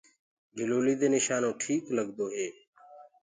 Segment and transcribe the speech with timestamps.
[0.57, 2.47] گِلوليٚ دي نِشانو ٽيڪ لگدو هي۔